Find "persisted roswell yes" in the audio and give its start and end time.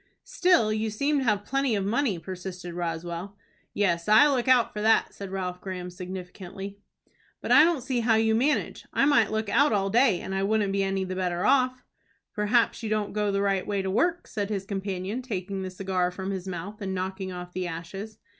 2.17-4.07